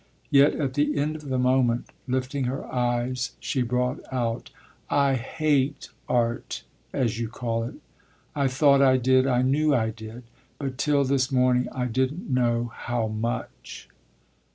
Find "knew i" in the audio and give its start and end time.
9.43-9.91